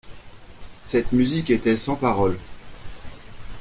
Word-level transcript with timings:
Cette 0.83 1.11
musique 1.11 1.51
était 1.51 1.77
sans 1.77 1.95
paroles. 1.95 2.39